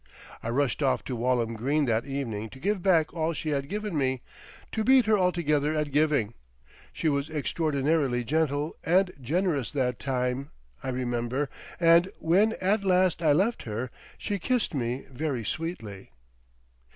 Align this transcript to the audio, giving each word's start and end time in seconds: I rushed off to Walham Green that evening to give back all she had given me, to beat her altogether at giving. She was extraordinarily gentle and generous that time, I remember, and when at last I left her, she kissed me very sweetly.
I 0.41 0.49
rushed 0.49 0.81
off 0.81 1.03
to 1.03 1.15
Walham 1.15 1.53
Green 1.53 1.85
that 1.85 2.07
evening 2.07 2.49
to 2.49 2.59
give 2.59 2.81
back 2.81 3.13
all 3.13 3.33
she 3.33 3.49
had 3.49 3.69
given 3.69 3.95
me, 3.95 4.21
to 4.71 4.83
beat 4.83 5.05
her 5.05 5.15
altogether 5.15 5.75
at 5.75 5.91
giving. 5.91 6.33
She 6.91 7.07
was 7.07 7.29
extraordinarily 7.29 8.23
gentle 8.23 8.75
and 8.83 9.13
generous 9.21 9.69
that 9.73 9.99
time, 9.99 10.49
I 10.83 10.89
remember, 10.89 11.51
and 11.79 12.11
when 12.17 12.53
at 12.59 12.83
last 12.83 13.21
I 13.21 13.33
left 13.33 13.61
her, 13.69 13.91
she 14.17 14.39
kissed 14.39 14.73
me 14.73 15.05
very 15.11 15.45
sweetly. 15.45 16.09